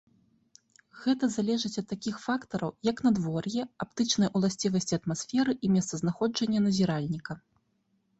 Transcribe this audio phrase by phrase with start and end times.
[1.01, 7.33] Гэта залежыць ад такіх фактараў як надвор'е, аптычныя ўласцівасці атмасферы і месцазнаходжанне назіральніка.